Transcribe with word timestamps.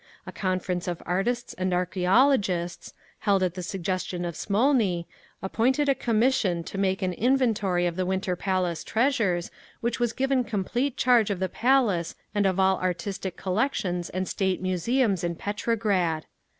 A 0.25 0.31
conference 0.31 0.87
of 0.87 1.03
artists 1.05 1.53
and 1.59 1.73
archæologists, 1.73 2.93
held 3.19 3.43
at 3.43 3.53
the 3.53 3.61
suggestion 3.61 4.25
of 4.25 4.35
Smolny, 4.35 5.05
appointed 5.43 5.87
a 5.87 5.93
commission 5.93 6.61
of 6.61 6.73
make 6.79 7.03
an 7.03 7.13
inventory 7.13 7.85
of 7.85 7.95
the 7.95 8.05
Winter 8.07 8.35
Palace 8.35 8.83
treasures, 8.83 9.51
which 9.79 9.99
was 9.99 10.11
given 10.11 10.43
complete 10.43 10.97
charge 10.97 11.29
of 11.29 11.37
the 11.39 11.47
Palace 11.49 12.15
and 12.33 12.47
of 12.47 12.59
all 12.59 12.79
artistic 12.79 13.37
collections 13.37 14.09
and 14.09 14.27
State 14.27 14.59
museums 14.59 15.23
in 15.23 15.35
Petrograd. 15.35 16.25